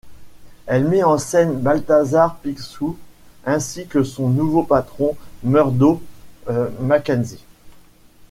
Elle 0.65 0.87
met 0.87 1.03
en 1.03 1.19
scène 1.19 1.59
Balthazar 1.59 2.37
Picsou 2.37 2.97
ainsi 3.45 3.85
que 3.85 4.01
son 4.03 4.29
nouveau 4.29 4.63
patron 4.63 5.15
Murdo 5.43 6.01
MacKenzie. 6.79 7.45